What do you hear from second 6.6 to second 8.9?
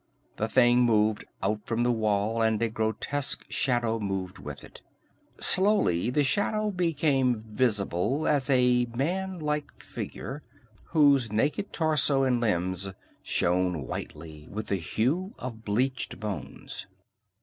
became visible as a